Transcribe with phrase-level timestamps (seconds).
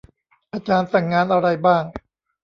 [0.53, 1.83] อาจารย์สั่งงานอะไรบ้าง